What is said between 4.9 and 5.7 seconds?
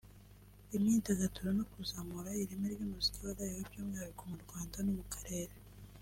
mu karere